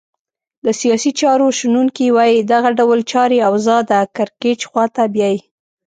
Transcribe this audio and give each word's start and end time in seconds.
د 0.65 0.67
سیاسي 0.81 1.11
چارو 1.19 1.47
شنونکي 1.59 2.05
وایې 2.15 2.41
دغه 2.53 2.69
ډول 2.79 2.99
چاري 3.11 3.39
اوضاع 3.49 3.79
د 3.89 3.91
کرکېچ 4.15 4.59
خواته 4.69 5.03
بیایې. 5.13 5.39